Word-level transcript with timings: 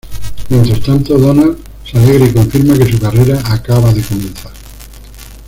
Mientras 0.49 0.81
tanto, 0.81 1.15
Donald 1.15 1.59
se 1.85 1.95
alegra 1.99 2.25
y 2.25 2.33
confirma 2.33 2.75
que 2.75 2.91
su 2.91 2.97
carrera 2.97 3.39
acaba 3.53 3.93
de 3.93 4.01
comenzar. 4.01 4.51